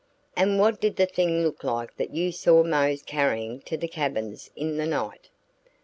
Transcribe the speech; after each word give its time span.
"And 0.35 0.59
what 0.59 0.81
did 0.81 0.95
the 0.95 1.05
thing 1.05 1.43
look 1.43 1.63
like 1.63 1.95
that 1.97 2.09
you 2.11 2.31
saw 2.31 2.63
Mose 2.63 3.03
carrying 3.03 3.59
to 3.67 3.77
the 3.77 3.87
cabins 3.87 4.49
in 4.55 4.77
the 4.77 4.87
night?" 4.87 5.29